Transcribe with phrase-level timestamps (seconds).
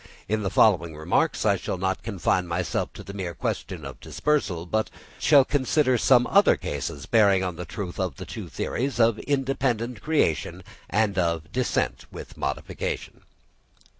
[0.27, 4.65] In the following remarks I shall not confine myself to the mere question of dispersal,
[4.65, 4.89] but
[5.19, 10.01] shall consider some other cases bearing on the truth of the two theories of independent
[10.01, 13.21] creation and of descent with modification.